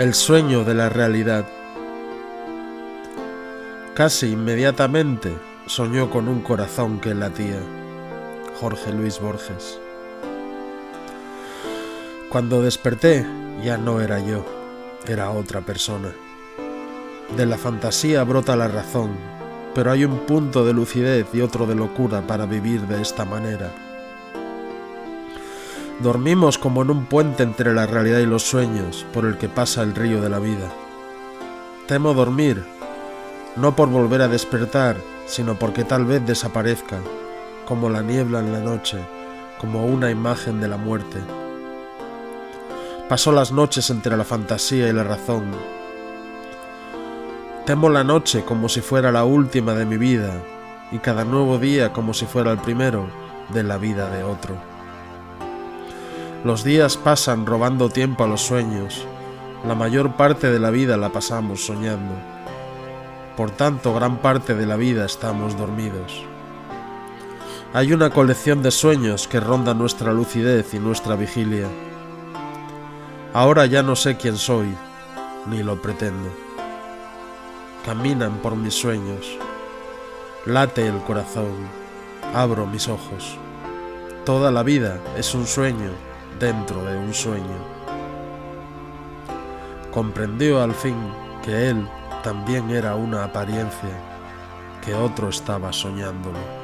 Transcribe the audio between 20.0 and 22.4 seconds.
un punto de lucidez y otro de locura